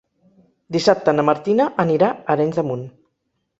Dissabte 0.75 1.13
na 1.17 1.27
Martina 1.29 1.69
anirà 1.85 2.11
a 2.15 2.37
Arenys 2.37 2.61
de 2.63 2.67
Munt. 2.73 2.91